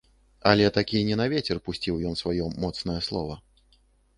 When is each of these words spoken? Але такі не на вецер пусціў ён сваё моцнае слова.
Але 0.51 0.69
такі 0.77 1.01
не 1.09 1.17
на 1.21 1.27
вецер 1.33 1.61
пусціў 1.67 1.99
ён 2.13 2.17
сваё 2.23 2.49
моцнае 2.65 2.99
слова. 3.11 3.35